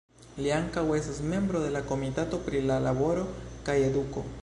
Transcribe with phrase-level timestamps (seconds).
[0.37, 3.31] Li ankaŭ estas membro de la Komitato pri La Laboro
[3.69, 4.31] kaj Eduko.